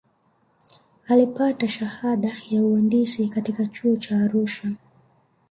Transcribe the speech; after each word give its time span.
alipata 1.07 1.67
shahada 1.67 2.31
ya 2.51 2.63
uandisi 2.63 3.29
katika 3.29 3.65
chuo 3.67 3.95
cha 3.97 4.17
arusha 4.17 4.69